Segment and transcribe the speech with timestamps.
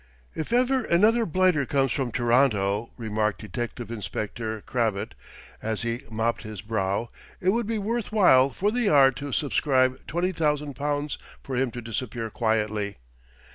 [0.33, 5.13] "If ever another blighter comes from Toronto," remarked Detective Inspector Crabbett,
[5.61, 9.99] as he mopped his brow, "it would be worth while for the Yard to subscribe
[10.07, 12.97] £20,000 for him to disappear quietly."